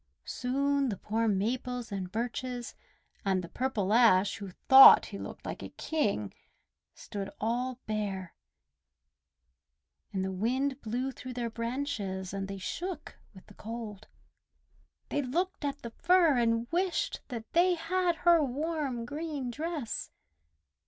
[0.25, 2.73] Soon the poor Maples and Birches
[3.23, 6.33] and the purple Ash who thought he looked like a King
[6.95, 8.33] stood all bare,
[10.11, 14.07] and the wind blew through their branches, and they shook with the cold.
[15.09, 20.09] They looked at the Fir and wished that they had her warm, green dress.